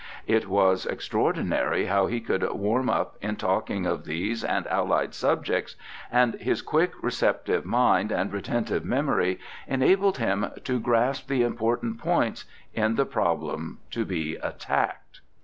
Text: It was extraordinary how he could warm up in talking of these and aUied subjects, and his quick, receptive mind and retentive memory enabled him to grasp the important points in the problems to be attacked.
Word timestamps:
It 0.25 0.47
was 0.49 0.87
extraordinary 0.87 1.85
how 1.85 2.07
he 2.07 2.21
could 2.21 2.43
warm 2.53 2.89
up 2.89 3.17
in 3.21 3.35
talking 3.35 3.85
of 3.85 4.03
these 4.05 4.43
and 4.43 4.65
aUied 4.65 5.13
subjects, 5.13 5.75
and 6.11 6.33
his 6.41 6.63
quick, 6.63 6.93
receptive 7.03 7.65
mind 7.65 8.11
and 8.11 8.33
retentive 8.33 8.83
memory 8.83 9.37
enabled 9.67 10.17
him 10.17 10.49
to 10.63 10.79
grasp 10.79 11.27
the 11.27 11.43
important 11.43 11.99
points 11.99 12.45
in 12.73 12.95
the 12.95 13.05
problems 13.05 13.77
to 13.91 14.03
be 14.03 14.37
attacked. 14.37 15.21